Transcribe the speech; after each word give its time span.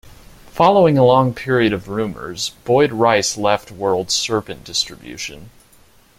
Following 0.47 0.97
a 0.97 1.05
long 1.05 1.31
period 1.31 1.73
of 1.73 1.87
rumours, 1.87 2.53
Boyd 2.65 2.91
Rice 2.91 3.37
left 3.37 3.69
World 3.69 4.09
Serpent 4.09 4.63
Distribution. 4.63 5.51